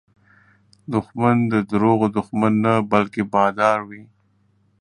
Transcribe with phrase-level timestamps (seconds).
[0.93, 4.03] دښمن د دروغو دښمن نه، بلکې بادار وي